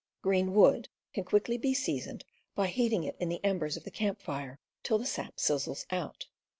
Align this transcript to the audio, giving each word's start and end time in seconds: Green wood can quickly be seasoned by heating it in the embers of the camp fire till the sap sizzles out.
Green 0.23 0.55
wood 0.55 0.89
can 1.13 1.23
quickly 1.23 1.59
be 1.59 1.75
seasoned 1.75 2.25
by 2.55 2.65
heating 2.69 3.03
it 3.03 3.15
in 3.19 3.29
the 3.29 3.39
embers 3.45 3.77
of 3.77 3.83
the 3.83 3.91
camp 3.91 4.19
fire 4.19 4.57
till 4.81 4.97
the 4.97 5.05
sap 5.05 5.37
sizzles 5.37 5.85
out. 5.91 6.25